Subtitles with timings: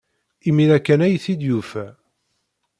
[0.47, 1.85] Imir-a kan ay t-id-yufa.